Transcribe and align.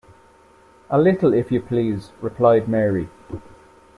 ‘A 0.89 0.99
little, 0.99 1.31
if 1.31 1.51
you 1.51 1.61
please,’ 1.61 2.11
replied 2.21 2.67
Mary. 2.67 3.07